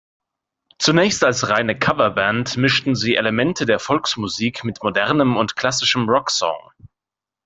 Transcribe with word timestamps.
Zunächst 0.79 1.23
als 1.23 1.47
reine 1.49 1.77
Coverband, 1.77 2.57
mischten 2.57 2.95
sie 2.95 3.17
Elemente 3.17 3.67
der 3.67 3.77
Volksmusik 3.77 4.63
mit 4.63 4.81
modernem 4.81 5.37
und 5.37 5.55
klassischem 5.55 6.09
Rock-Song. 6.09 6.71